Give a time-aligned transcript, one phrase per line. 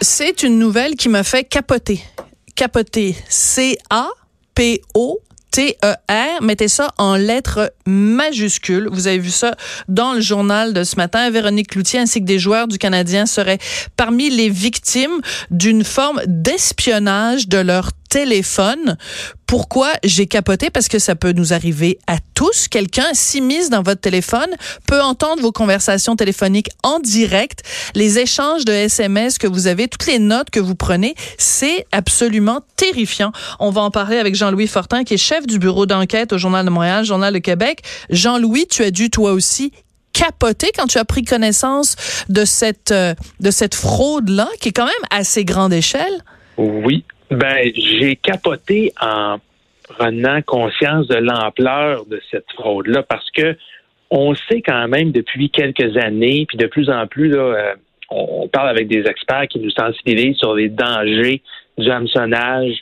[0.00, 2.02] C'est une nouvelle qui m'a fait capoter.
[2.54, 3.16] Capoter.
[3.28, 5.20] C-A-P-O
[5.54, 6.42] T-E-R.
[6.42, 8.88] Mettez ça en lettres majuscules.
[8.90, 9.54] Vous avez vu ça
[9.86, 11.30] dans le journal de ce matin.
[11.30, 13.60] Véronique Cloutier ainsi que des joueurs du Canadien seraient
[13.96, 15.20] parmi les victimes
[15.52, 18.96] d'une forme d'espionnage de leur téléphone.
[19.44, 20.70] Pourquoi j'ai capoté?
[20.70, 22.68] Parce que ça peut nous arriver à tous.
[22.68, 24.50] Quelqu'un s'immisce dans votre téléphone,
[24.86, 27.64] peut entendre vos conversations téléphoniques en direct,
[27.96, 31.16] les échanges de SMS que vous avez, toutes les notes que vous prenez.
[31.38, 33.32] C'est absolument terrifiant.
[33.58, 36.64] On va en parler avec Jean-Louis Fortin, qui est chef du bureau d'enquête au Journal
[36.64, 37.82] de Montréal, Journal de Québec.
[38.10, 39.72] Jean-Louis, tu as dû toi aussi
[40.12, 41.96] capoter quand tu as pris connaissance
[42.28, 46.22] de cette, euh, de cette fraude-là, qui est quand même assez grande échelle.
[46.56, 49.38] Oui, ben, j'ai capoté en
[49.84, 53.56] prenant conscience de l'ampleur de cette fraude-là parce que
[54.10, 57.74] on sait quand même depuis quelques années, puis de plus en plus, là, euh,
[58.10, 61.42] on, parle avec des experts qui nous sensibilisent sur les dangers
[61.78, 62.76] du hameçonnage,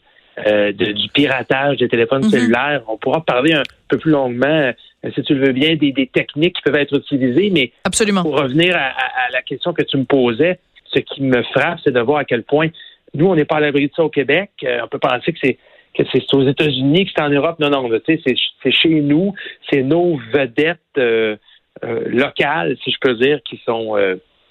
[0.47, 2.31] euh, du piratage des téléphones mhm.
[2.31, 2.83] cellulaires.
[2.89, 6.57] On pourra parler un peu plus longuement, euh, si tu le veux bien, des, techniques
[6.57, 8.23] qui peuvent être utilisées, mais Absolument.
[8.23, 8.91] pour revenir à,
[9.27, 10.59] à, la question que tu me posais,
[10.93, 12.69] ce qui me frappe, c'est de voir à quel point
[13.15, 14.51] nous, on n'est pas à l'abri de ça au Québec.
[14.65, 15.59] Euh, on peut penser que c'est
[15.95, 17.59] que c'est aux États-Unis, que c'est en Europe.
[17.59, 19.35] Non, non, tu sais, c'est chez nous,
[19.71, 21.37] c'est nos vedettes euh,
[21.85, 23.97] euh, locales, si je peux dire, qui sont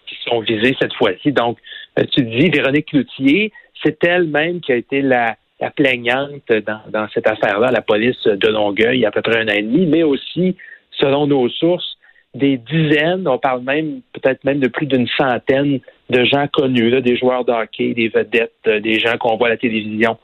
[0.06, 1.32] qui sont visées cette fois-ci.
[1.32, 1.58] Donc,
[2.12, 3.52] tu dis Véronique Cloutier,
[3.84, 8.48] c'est elle-même qui a été la, la plaignante dans, dans cette affaire-là, la police de
[8.48, 10.58] Longueuil, il y a à peu près un an et demi, mais aussi,
[10.92, 11.98] selon nos sources,
[12.34, 15.80] des dizaines, on parle même peut-être même de plus d'une centaine
[16.12, 19.48] de gens connus, là, des joueurs de hockey, des vedettes, euh, des gens qu'on voit
[19.48, 20.18] à la télévision,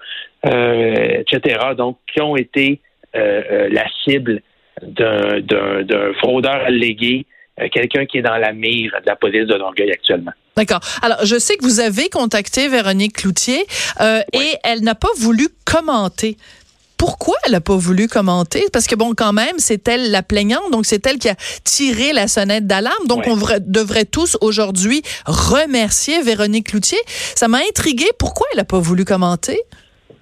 [0.46, 1.60] euh, etc.
[1.78, 2.82] Donc, qui ont été
[3.16, 4.42] euh, la cible
[4.82, 7.26] d'un fraudeur allégué,
[7.72, 10.34] quelqu'un qui est dans la mire de la police de Longueuil actuellement.
[10.56, 10.82] D'accord.
[11.02, 13.66] Alors, je sais que vous avez contacté Véronique Cloutier
[14.00, 16.38] et elle n'a pas voulu commenter
[16.98, 18.64] pourquoi elle n'a pas voulu commenter?
[18.74, 22.14] Parce que bon, quand même, c'est elle la plaignante, donc c'est elle qui a tiré
[22.14, 23.08] la sonnette d'alarme.
[23.08, 27.00] Donc on devrait tous aujourd'hui remercier Véronique Cloutier.
[27.06, 28.06] Ça m'a intrigué.
[28.18, 29.60] Pourquoi elle n'a pas voulu commenter?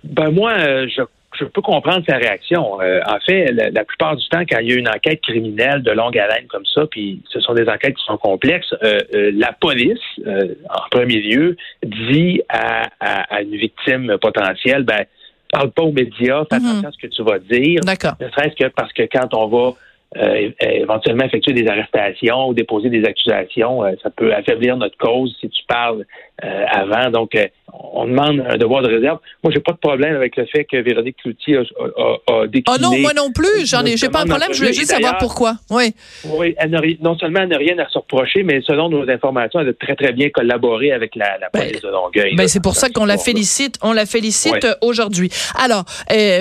[0.03, 2.81] Ben moi, euh, je peux comprendre sa réaction.
[2.81, 5.91] Euh, en fait, la, plupart du temps, quand il y a une enquête criminelle de
[5.91, 9.01] longue haleine comme ça, puis ce sont des enquêtes qui sont complexes, euh,
[9.33, 15.05] la police, en premier lieu, dit à, à, une victime potentielle, ben
[15.51, 16.65] parle pas aux médias, fais mhm.
[16.65, 17.81] attention à ce que tu vas dire.
[17.81, 18.13] D'accord.
[18.19, 19.73] Ne serait-ce que parce que quand on va
[20.17, 25.35] euh, éventuellement effectuer des arrestations ou déposer des accusations, euh, ça peut affaiblir notre cause
[25.41, 26.05] si tu parles
[26.43, 27.09] euh, avant.
[27.11, 27.31] Donc,
[27.71, 29.19] on demande un devoir de réserve.
[29.41, 32.77] Moi, j'ai pas de problème avec le fait que Véronique Cloutier a, a, a décliné.
[32.77, 33.65] Oh non, moi non plus.
[33.65, 34.49] J'en ai, j'ai pas de problème.
[34.51, 35.55] Je voulais juste savoir pourquoi.
[35.69, 35.93] Oui.
[36.25, 36.55] Oui,
[37.01, 39.95] non seulement elle n'a rien à se reprocher, mais selon nos informations, elle a très,
[39.95, 42.35] très bien collaboré avec la, la ben, police de Longueuil.
[42.35, 43.77] Ben, c'est pour ça qu'on la félicite.
[43.81, 45.29] On la félicite aujourd'hui.
[45.57, 45.85] Alors,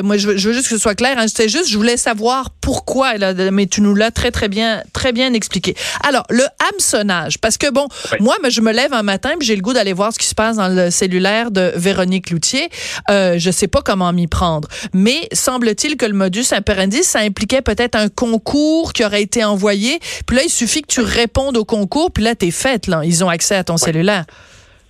[0.02, 1.16] moi, je veux, juste que ce soit clair.
[1.18, 4.48] Hein, C'était juste, je voulais savoir pourquoi elle a, mais tu nous l'as très, très
[4.48, 5.74] bien, très bien expliqué.
[6.04, 7.86] Alors, le hameçonnage, parce que bon,
[8.18, 10.56] moi, je me lève un matin j'ai le goût d'aller voir ce qui se passe
[10.56, 12.68] dans le cellulaire de Véronique Loutier.
[13.10, 17.62] Euh, je sais pas comment m'y prendre, mais semble-t-il que le modus operandi, ça impliquait
[17.62, 19.98] peut-être un concours qui aurait été envoyé.
[20.26, 23.02] Puis là, il suffit que tu répondes au concours, puis là, t'es faite, là.
[23.04, 24.24] Ils ont accès à ton cellulaire.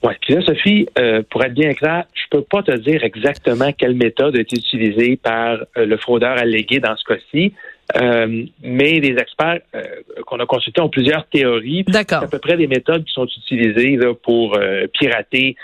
[0.05, 0.13] Oui.
[0.21, 3.95] Puis là, Sophie, euh, pour être bien clair, je peux pas te dire exactement quelle
[3.95, 7.55] méthode a été utilisée par euh, le fraudeur allégué dans ce cas-ci.
[7.97, 9.83] Euh, mais les experts euh,
[10.27, 11.85] qu'on a consultés ont plusieurs théories.
[11.91, 15.57] C'est à peu près des méthodes qui sont utilisées pour euh, pirater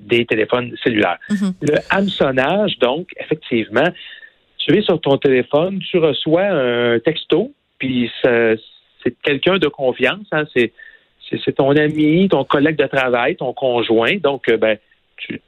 [0.00, 1.18] des téléphones cellulaires.
[1.28, 1.52] Mhm.
[1.60, 3.88] Le hameçonnage, donc, effectivement,
[4.56, 10.44] tu es sur ton téléphone, tu reçois un texto, puis c'est quelqu'un de confiance, hein,
[10.54, 10.72] c'est
[11.44, 14.16] c'est ton ami, ton collègue de travail, ton conjoint.
[14.16, 14.76] Donc, ben,
[15.16, 15.40] tu,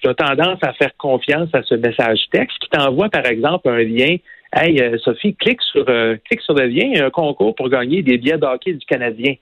[0.00, 3.82] tu, as tendance à faire confiance à ce message texte qui t'envoie, par exemple, un
[3.82, 4.16] lien
[4.52, 7.54] Hey, euh, Sophie, clique sur, euh, clique sur le lien, il y a un concours
[7.54, 9.34] pour gagner des billets d'hockey du Canadien.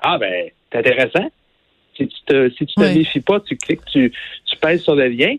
[0.00, 1.28] Ah, ben, c'est intéressant.
[1.96, 4.12] Si tu te, si tu te méfies pas, tu cliques, tu,
[4.46, 5.34] tu pèses sur le lien.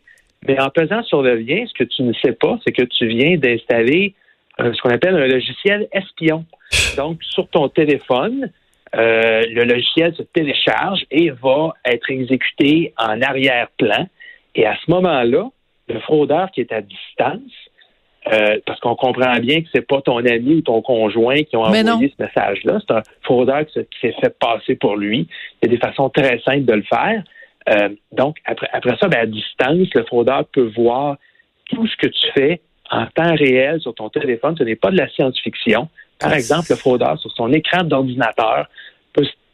[0.46, 3.08] Mais en pesant sur le lien, ce que tu ne sais pas, c'est que tu
[3.08, 4.14] viens d'installer
[4.60, 6.46] euh, ce qu'on appelle un logiciel espion.
[6.98, 8.52] Donc, sur ton téléphone,
[8.94, 14.08] le logiciel se télécharge et va être exécuté en arrière-plan.
[14.54, 15.50] Et à ce moment-là,
[15.88, 17.52] le fraudeur qui est à distance,
[18.32, 21.64] euh, parce qu'on comprend bien que c'est pas ton ami ou ton conjoint qui ont
[21.64, 22.80] envoyé ce message-là.
[22.80, 25.28] C'est un fraudeur qui s'est fait passer pour lui.
[25.62, 27.24] Il y a des façons très simples de le faire.
[27.70, 31.18] Euh, donc, après, après ça, ben, à distance, le fraudeur peut voir
[31.66, 34.56] tout ce que tu fais en temps réel sur ton téléphone.
[34.58, 35.90] Ce n'est pas de la science-fiction.
[36.20, 38.68] Par exemple, le fraudeur, sur son écran d'ordinateur,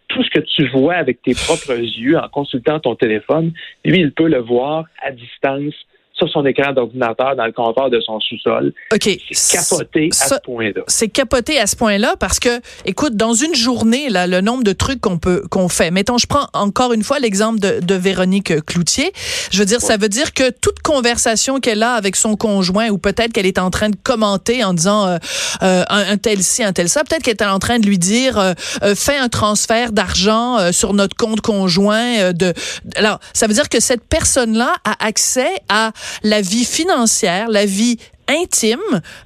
[0.09, 3.53] tout ce que tu vois avec tes propres yeux en consultant ton téléphone,
[3.85, 5.75] lui, il peut le voir à distance
[6.19, 8.73] sur son écran d'ordinateur dans le de son sous-sol.
[8.93, 9.09] OK.
[9.31, 10.81] C'est capoté à ce point-là.
[10.87, 14.73] C'est capoté à ce point-là parce que, écoute, dans une journée, là, le nombre de
[14.73, 15.91] trucs qu'on peut qu'on fait.
[15.91, 19.11] Mettons, je prends encore une fois l'exemple de, de, Véronique Cloutier.
[19.51, 22.97] Je veux dire, ça veut dire que toute conversation qu'elle a avec son conjoint ou
[22.97, 25.17] peut-être qu'elle est en train de commenter en disant euh,
[25.63, 28.37] euh, un, tel ci, un tel ça, peut-être qu'elle est en train de lui dire
[28.37, 28.53] euh,
[28.95, 32.33] fais un transfert d'argent sur notre compte conjoint.
[32.33, 32.53] de
[32.95, 35.91] alors, ça veut dire que cette personne-là a accès à
[36.23, 37.97] la vie financière, la vie
[38.27, 38.79] intime.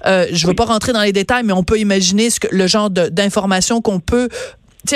[0.06, 2.48] Euh, je ne veux pas rentrer dans les détails, mais on peut imaginer ce que,
[2.52, 4.30] le genre d'informations qu'on peut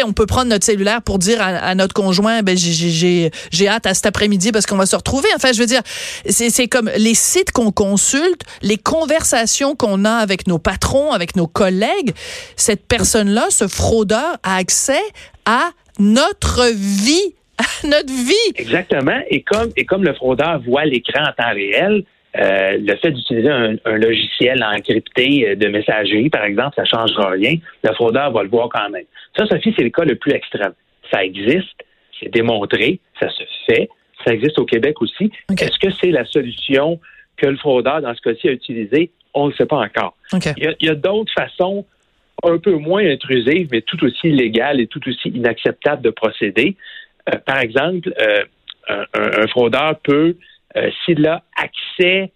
[0.03, 3.31] on peut prendre notre cellulaire pour dire à, notre conjoint, ben j'ai
[3.67, 5.29] hâte à cet après-midi parce qu'on va se retrouver.
[5.35, 5.81] Enfin, je veux dire,
[6.29, 11.47] c'est comme les sites qu'on consulte, les conversations qu'on a avec nos patrons, avec nos
[11.47, 12.13] collègues.
[12.55, 15.01] Cette personne-là, ce fraudeur, a accès
[15.45, 15.69] à
[15.99, 17.33] notre vie
[17.83, 18.53] notre vie.
[18.55, 19.19] Exactement.
[19.29, 22.03] Et comme, et comme le fraudeur voit l'écran en temps réel,
[22.37, 27.55] euh, le fait d'utiliser un, logiciel encrypté de messagerie, par exemple, ça ne changera rien.
[27.83, 29.05] Le fraudeur va le voir quand même.
[29.35, 30.73] Ça, Sophie, c'est le cas le plus extrême.
[31.11, 31.83] Ça existe,
[32.19, 33.89] c'est démontré, ça se fait.
[34.25, 35.31] Ça existe au Québec aussi.
[35.49, 36.99] Est-ce que c'est la solution
[37.37, 39.11] que le fraudeur, dans ce cas-ci, a utilisée?
[39.33, 40.15] On ne le sait pas encore.
[40.33, 41.85] Il y a, a d'autres façons
[42.43, 46.75] un peu moins intrusives, mais tout aussi illégales et tout aussi inacceptables de procéder.
[47.27, 48.43] Euh, par exemple, euh,
[49.13, 50.35] un, fraudeur peut,
[50.75, 52.31] euh, s'il a accès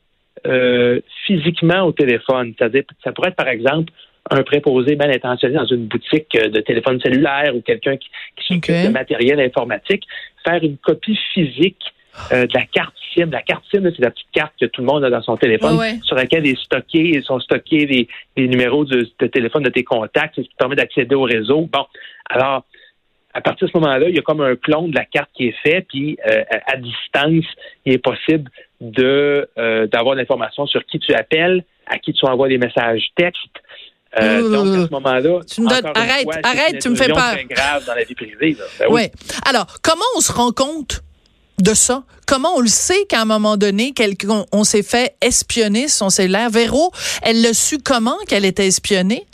[1.28, 3.94] physiquement au téléphone, c'est-à-dire, ça pourrait être par exemple
[4.32, 8.88] un préposé mal intentionné dans une boutique de téléphone cellulaire ou quelqu'un qui, qui s'occupe
[8.88, 10.04] de matériel informatique,
[10.44, 11.84] faire une copie physique
[12.32, 13.30] de la carte SIM.
[13.30, 15.78] La carte SIM, c'est la petite carte que tout le monde a dans son téléphone,
[16.02, 20.38] sur laquelle est stocké, sont stockés les, les numéros de, de, téléphone de tes contacts,
[20.38, 21.70] ce qui permet d'accéder au réseau.
[21.72, 21.86] Bon,
[22.32, 22.66] alors,
[23.34, 25.48] à partir de ce moment-là, il y a comme un clone de la carte qui
[25.48, 27.46] est fait, puis euh, à distance,
[27.86, 28.50] il est possible
[28.82, 33.40] de euh, d'avoir l'information sur qui tu appelles, à qui tu envoies des messages textes.
[34.20, 37.36] Euh, donc à ce moment-là, tu me donnes, arrête, arrête, tu me fais peur.
[37.38, 38.58] C'est grave dans la vie privée.
[38.80, 38.94] Ben oui.
[38.94, 39.12] ouais.
[39.48, 41.02] Alors, comment on se rend compte
[41.62, 42.04] de ça?
[42.28, 43.94] Comment on le sait qu'à un moment donné,
[44.28, 46.50] on, on s'est fait espionner son cellulaire?
[46.50, 46.92] Véro,
[47.24, 49.26] elle l'a su comment qu'elle était espionnée?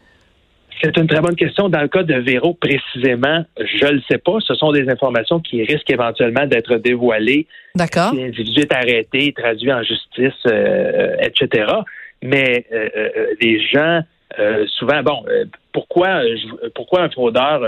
[0.82, 1.70] C'est une très bonne question.
[1.70, 4.38] Dans le cas de Véro, précisément, je ne le sais pas.
[4.40, 7.48] Ce sont des informations qui risquent éventuellement d'être dévoilées.
[7.76, 8.12] D'accord.
[8.12, 11.72] Si l'individu est arrêté, traduit en justice, euh, etc.
[12.22, 13.10] Mais euh, euh,
[13.42, 14.02] les gens,
[14.68, 15.24] souvent, bon,
[15.72, 16.22] pourquoi,
[16.76, 17.62] pourquoi un fraudeur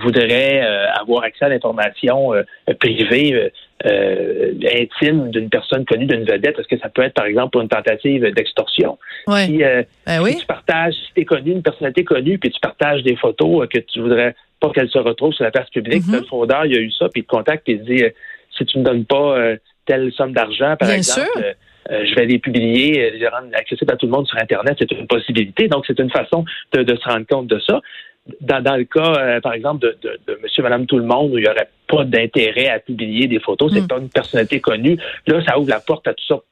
[0.00, 0.60] voudrait
[0.98, 2.32] avoir accès à l'information
[2.78, 3.50] privée
[3.84, 7.60] euh, intime d'une personne connue, d'une vedette, parce que ça peut être, par exemple, pour
[7.60, 8.98] une tentative d'extorsion.
[9.28, 10.36] Si, euh, ben oui.
[10.40, 13.66] tu partages, si tu es connu, une personnalité connue, puis tu partages des photos euh,
[13.66, 16.20] que tu voudrais pas qu'elles se retrouvent sur la place publique, mm-hmm.
[16.20, 18.02] le fraudeur, il a eu ça, puis il te contacte, et il dit,
[18.56, 19.36] si tu me donnes pas
[19.84, 21.54] telle somme d'argent, par exemple,
[21.90, 25.06] je vais les publier, les rendre accessibles à tout le monde sur Internet, c'est une
[25.06, 25.68] possibilité.
[25.68, 27.82] Donc, c'est une façon de, de, se rendre compte de ça
[28.40, 31.32] dans, dans le cas, euh, par exemple, de, de, de, Monsieur, Madame, tout le monde,
[31.32, 33.88] où il n'y aurait pas d'intérêt à publier des photos, c'est mm.
[33.88, 34.98] pas une personnalité connue.
[35.26, 36.44] Là, ça ouvre la porte à toutes sortes.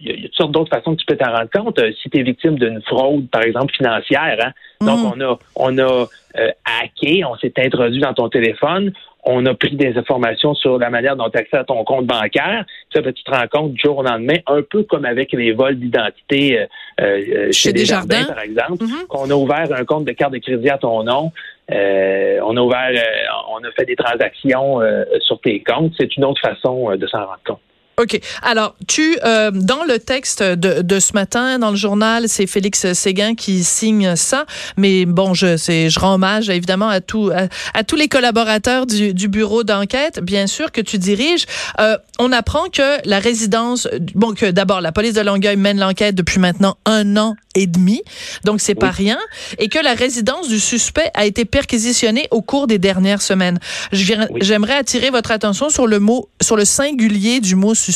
[0.00, 1.78] Il y a, toutes sortes d'autres façons que tu peux t'en rendre compte.
[1.78, 5.12] Euh, si tu es victime d'une fraude, par exemple, financière, hein, donc mm.
[5.14, 6.06] on a on a
[6.38, 8.92] euh, hacké, on s'est introduit dans ton téléphone,
[9.24, 12.64] on a pris des informations sur la manière dont tu accèdes à ton compte bancaire.
[12.92, 15.52] Ça, ben, tu te rends compte du jour au lendemain, un peu comme avec les
[15.52, 16.66] vols d'identité euh,
[17.00, 19.06] euh chez, Desjardins, par exemple, mm-hmm.
[19.08, 21.32] qu'on a ouvert un compte de carte de crédit à ton nom.
[21.70, 24.80] Euh, on a ouvert, euh, on a fait des transactions
[25.20, 25.92] sur tes comptes.
[25.98, 27.60] C'est une autre façon de s'en rendre compte.
[27.98, 28.20] OK.
[28.42, 32.92] Alors, tu, euh, dans le texte de, de, ce matin, dans le journal, c'est Félix
[32.92, 34.46] Séguin qui signe ça.
[34.76, 37.32] Mais bon, je, je rends hommage évidemment à, tout,
[37.74, 41.46] à, tous les collaborateurs du, du bureau d'enquête, bien sûr, que tu diriges.
[41.80, 46.14] Euh, on apprend que la résidence, bon, que d'abord, la police de Longueuil mène l'enquête
[46.14, 48.02] depuis maintenant un an et demi.
[48.44, 49.18] Donc, c'est pas rien.
[49.58, 53.58] Et que la résidence du suspect a été perquisitionnée au cours des dernières semaines.
[53.90, 57.87] J'aimerais attirer votre attention sur le mot, sur le singulier du mot suspect.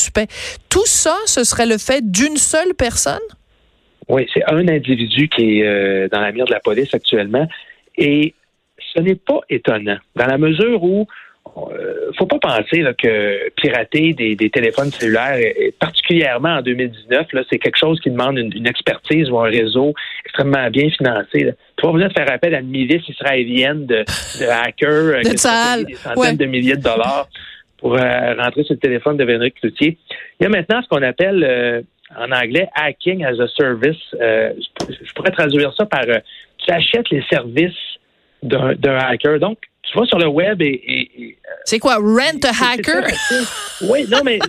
[0.69, 3.19] Tout ça, ce serait le fait d'une seule personne?
[4.09, 7.47] Oui, c'est un individu qui est euh, dans la mire de la police actuellement.
[7.97, 8.33] Et
[8.93, 11.07] ce n'est pas étonnant, dans la mesure où
[11.57, 15.37] euh, faut pas penser que pirater des, téléphones cellulaires,
[15.79, 19.93] particulièrement en 2019, c'est quelque chose qui demande une, expertise ou un réseau
[20.25, 21.53] extrêmement bien financé.
[21.77, 24.03] Tu vas besoin de faire appel à une milice israélienne de,
[24.49, 27.27] hackers euh, qui ont des centaines de milliers de dollars
[27.83, 29.97] pour euh, rentrer sur le téléphone de Véronique Cloutier.
[30.39, 31.81] Il y a maintenant ce qu'on appelle euh,
[32.17, 33.97] en anglais hacking as a service.
[34.13, 36.05] je pourrais traduire ça par
[36.65, 37.73] tu achètes les services
[38.41, 39.37] d'un hacker.
[39.39, 41.05] Donc, tu vas sur le web et.
[41.19, 43.03] Euh, c'est quoi, rent a hacker?
[43.89, 44.39] oui, non, mais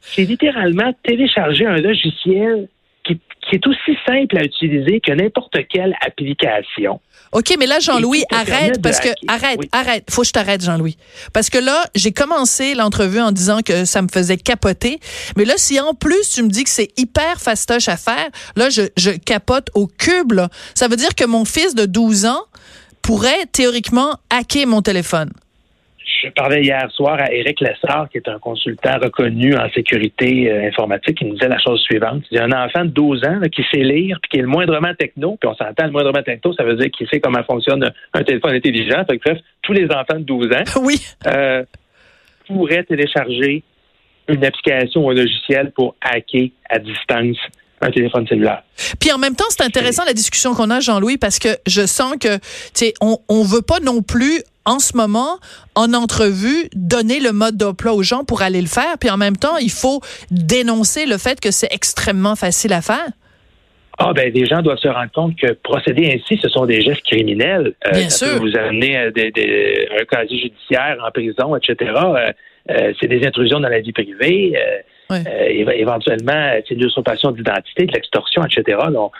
[0.00, 2.68] c'est littéralement télécharger un logiciel
[3.48, 7.00] qui, est aussi simple à utiliser que n'importe quelle application.
[7.32, 10.96] OK, mais là, Jean-Louis, arrête, parce que, arrête, arrête, faut que je t'arrête, Jean-Louis.
[11.32, 14.98] Parce que là, j'ai commencé l'entrevue en disant que ça me faisait capoter.
[15.36, 18.70] Mais là, si en plus tu me dis que c'est hyper fastoche à faire, là,
[18.70, 20.48] je, je capote au cube, là.
[20.74, 22.44] Ça veut dire que mon fils de 12 ans,
[23.08, 25.30] pourrait théoriquement hacker mon téléphone.
[26.20, 30.66] Je parlais hier soir à Éric Lessard, qui est un consultant reconnu en sécurité euh,
[30.66, 32.24] informatique, qui nous disait la chose suivante.
[32.30, 34.48] Il y a un enfant de 12 ans qui sait lire, puis qui est le
[34.48, 37.88] moindrement techno, puis on s'entend, le moindrement techno, ça veut dire qu'il sait comment fonctionne
[38.14, 39.04] un téléphone intelligent.
[39.08, 40.96] Fait bref, tous les enfants de 12 ans oui.
[41.26, 41.62] Euh,
[42.46, 43.62] pourraient télécharger
[44.26, 47.36] une application ou un logiciel pour hacker à distance
[47.80, 48.64] un téléphone cellulaire.
[48.98, 52.16] Puis en même temps, c'est intéressant la discussion qu'on a, Jean-Louis, parce que je sens
[52.16, 52.42] que, tu
[52.74, 55.38] sais, on, on veut pas non plus en ce moment,
[55.74, 58.98] en entrevue, donner le mode d'emploi aux gens pour aller le faire.
[59.00, 63.08] Puis en même temps, il faut dénoncer le fait que c'est extrêmement facile à faire.
[63.98, 67.02] Ah ben, les gens doivent se rendre compte que procéder ainsi, ce sont des gestes
[67.02, 67.74] criminels.
[67.86, 68.34] Euh, Bien ça sûr.
[68.34, 71.92] Peut vous amener à des, un casier judiciaire en prison, etc.
[71.96, 72.32] Euh,
[72.70, 74.52] euh, c'est des intrusions dans la vie privée.
[75.10, 78.78] Éventuellement, c'est de l'usurpation d'identité, de l'extorsion, etc.
[78.92, 79.12] Donc,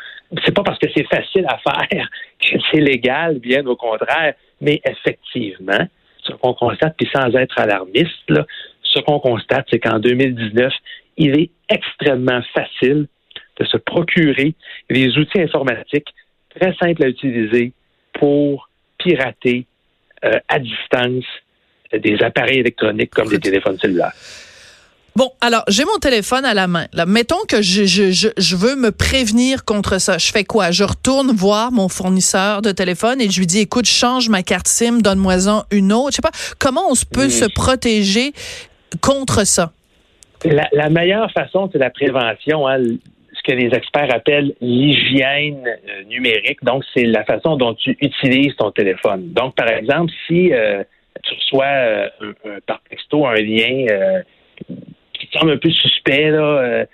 [0.45, 4.35] c'est pas parce que c'est facile à faire que c'est légal, bien au contraire.
[4.61, 5.87] Mais effectivement,
[6.23, 8.47] ce qu'on constate, puis sans être alarmiste, là,
[8.83, 10.73] ce qu'on constate, c'est qu'en 2019,
[11.17, 13.07] il est extrêmement facile
[13.59, 14.55] de se procurer
[14.89, 16.09] des outils informatiques
[16.59, 17.73] très simples à utiliser
[18.15, 19.67] pour pirater
[20.25, 21.25] euh, à distance
[21.93, 24.13] des appareils électroniques comme des téléphones cellulaires.
[25.19, 26.87] Bon, alors j'ai mon téléphone à la main.
[26.93, 30.17] Là, mettons que je, je, je, je, veux me prévenir contre ça.
[30.17, 30.71] Je fais quoi?
[30.71, 34.69] Je retourne voir mon fournisseur de téléphone et je lui dis écoute, change ma carte
[34.69, 36.13] SIM, donne-moi-en une autre.
[36.13, 38.31] Je sais pas comment on peut se protéger
[39.03, 39.73] contre ça?
[40.45, 42.69] La, la meilleure façon, c'est la prévention.
[42.69, 42.79] Hein,
[43.33, 46.63] ce que les experts appellent l'hygiène euh, numérique.
[46.63, 49.33] Donc, c'est la façon dont tu utilises ton téléphone.
[49.33, 50.85] Donc, par exemple, si euh,
[51.25, 54.23] tu reçois euh, par texto un lien
[55.33, 56.87] semble un peu suspect là, euh,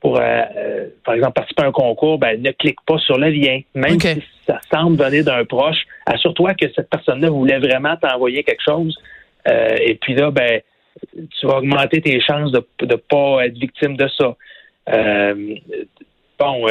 [0.00, 3.28] pour, euh, euh, par exemple, participer à un concours, ben, ne clique pas sur le
[3.28, 3.60] lien.
[3.74, 8.62] Même si ça semble venir d'un proche, assure-toi que cette personne-là voulait vraiment t'envoyer quelque
[8.64, 8.96] chose.
[9.46, 10.60] et puis là, ben,
[11.14, 14.36] tu vas augmenter tes chances de ne pas être victime de ça
[16.42, 16.66] bon,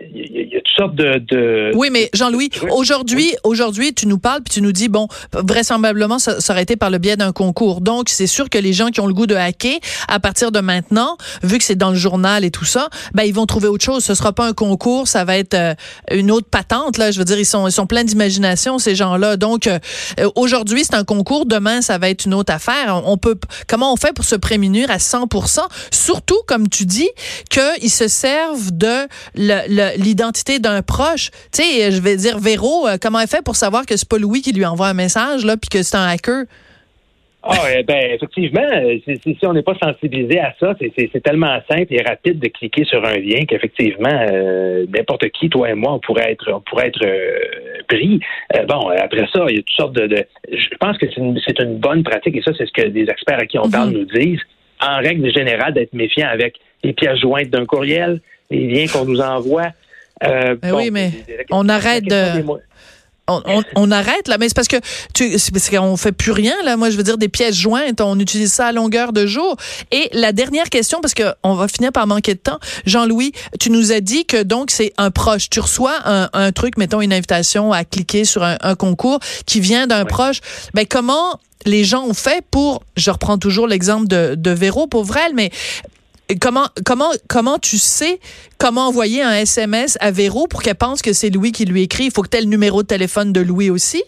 [0.00, 4.54] il y, a toutes sortes de, oui, mais Jean-Louis, aujourd'hui, aujourd'hui, tu nous parles puis
[4.54, 7.80] tu nous dis bon, vraisemblablement, ça, aurait été par le biais d'un concours.
[7.80, 10.60] Donc, c'est sûr que les gens qui ont le goût de hacker, à partir de
[10.60, 13.84] maintenant, vu que c'est dans le journal et tout ça, ben ils vont trouver autre
[13.84, 14.04] chose.
[14.04, 15.74] Ce sera pas un concours, ça va être euh,
[16.12, 16.98] une autre patente.
[16.98, 19.36] Là, je veux dire, ils sont, ils sont pleins d'imagination ces gens-là.
[19.36, 19.78] Donc, euh,
[20.36, 21.46] aujourd'hui, c'est un concours.
[21.46, 23.02] Demain, ça va être une autre affaire.
[23.04, 25.60] On peut, comment on fait pour se prémunir à 100%
[25.90, 27.08] Surtout, comme tu dis,
[27.50, 31.30] qu'ils se servent de l'identité d'un proche.
[31.52, 34.18] Tu sais, je vais dire, Véro, euh, comment elle fait pour savoir que c'est pas
[34.18, 36.44] Louis qui lui envoie un message, là, puis que c'est un hacker?
[37.42, 37.54] Ah,
[37.86, 38.68] ben, effectivement,
[39.06, 43.02] si, on n'est pas sensibilisé à ça, c'est tellement simple et rapide de cliquer sur
[43.04, 47.04] un lien qu'effectivement, euh, n'importe qui, toi et moi, on pourrait être, on pourrait être
[47.06, 47.38] euh,
[47.86, 48.20] pris.
[48.68, 50.26] bon, après ça, il y a toutes sortes de.
[50.50, 53.38] je pense que c'est une, une, bonne pratique et ça, c'est ce que des experts
[53.38, 53.98] à qui on parle mm-hmm.
[53.98, 54.42] nous disent.
[54.80, 59.20] En règle générale, d'être méfiant avec les pièces jointes d'un courriel, les liens qu'on nous
[59.20, 59.68] envoie.
[60.24, 61.12] Euh, ben oui, mais
[61.50, 62.44] on arrête de.
[63.76, 64.78] On, arrête là, mais c'est parce que
[65.12, 66.78] tu, c'est parce qu'on fait plus rien là.
[66.78, 69.54] Moi, je veux dire des pièces jointes, on utilise ça à longueur de jour.
[69.92, 72.58] Et la dernière question, parce que on va finir par manquer de temps.
[72.86, 75.50] Jean-Louis, tu nous as dit que donc c'est un proche.
[75.50, 80.06] Tu reçois un, truc, mettons une invitation à cliquer sur un, concours qui vient d'un
[80.06, 80.40] proche.
[80.72, 85.18] Ben comment les gens ont fait pour, je reprends toujours l'exemple de, de Véro, pauvre
[85.18, 85.50] elle, mais
[86.40, 88.20] comment, comment, comment tu sais
[88.58, 92.04] comment envoyer un SMS à Véro pour qu'elle pense que c'est Louis qui lui écrit?
[92.04, 94.02] Il faut que tu aies le numéro de téléphone de Louis aussi?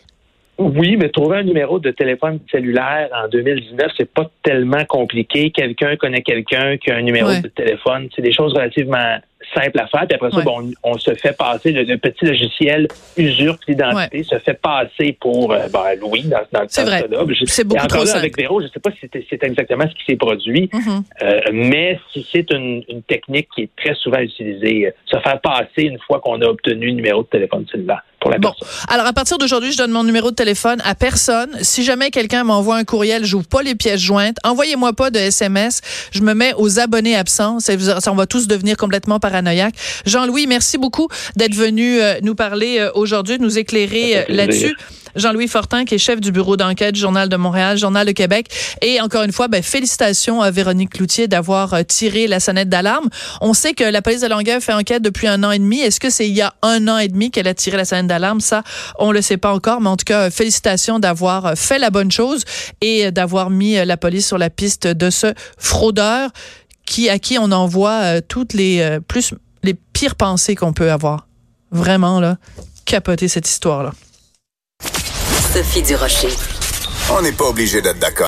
[0.59, 5.51] Oui, mais trouver un numéro de téléphone cellulaire en 2019, c'est pas tellement compliqué.
[5.51, 8.11] Quelqu'un connaît quelqu'un qui a un numéro de téléphone.
[8.15, 9.17] C'est des choses relativement
[9.55, 10.07] simples à faire.
[10.07, 14.61] Puis après ça, bon, on, se fait passer, le, petit logiciel usurpe l'identité, se fait
[14.61, 17.05] passer pour euh, ben, Louis dans, dans le C'est vrai.
[17.47, 20.05] C'est beaucoup trop là, avec Véro, je ne sais pas si c'est exactement ce qui
[20.07, 21.03] s'est produit, mm-hmm.
[21.23, 25.41] euh, mais si c'est une, une, technique qui est très souvent utilisée, euh, se faire
[25.41, 28.03] passer une fois qu'on a obtenu le numéro de téléphone cellulaire
[28.39, 28.53] bon.
[28.89, 31.51] Alors, à partir d'aujourd'hui, je donne mon numéro de téléphone à personne.
[31.63, 34.37] Si jamais quelqu'un m'envoie un courriel, j'ouvre pas les pièces jointes.
[34.45, 35.81] Envoyez-moi pas de SMS.
[36.13, 37.61] Je me mets aux abonnés absents.
[37.61, 37.73] Ça,
[38.09, 39.75] on va tous devenir complètement paranoïaques.
[40.07, 44.77] Jean-Louis, merci beaucoup d'être venu euh, nous parler euh, aujourd'hui, nous éclairer euh, là-dessus.
[45.17, 48.49] Jean-Louis Fortin, qui est chef du bureau d'enquête Journal de Montréal, Journal de Québec.
[48.83, 53.09] Et encore une fois, ben, félicitations à Véronique Cloutier d'avoir euh, tiré la sonnette d'alarme.
[53.41, 55.81] On sait que la police de Longueuil fait enquête depuis un an et demi.
[55.81, 58.07] Est-ce que c'est il y a un an et demi qu'elle a tiré la sonnette
[58.07, 58.41] d'alarme?
[58.41, 58.63] Ça,
[58.99, 62.11] on le sait pas encore, mais en tout cas, félicitations d'avoir euh, fait la bonne
[62.11, 62.45] chose
[62.81, 66.31] et euh, d'avoir mis la police sur la piste de ce fraudeur
[66.87, 71.27] qui, à qui on envoie toutes les, plus, les pires pensées qu'on peut avoir.
[71.71, 72.37] Vraiment, là,
[72.85, 73.93] capoter cette histoire-là.
[75.53, 76.29] Sophie Durocher.
[77.13, 78.11] On n'est pas obligé d'être d'accord.